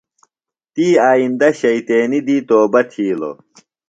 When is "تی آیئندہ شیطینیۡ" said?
0.73-2.23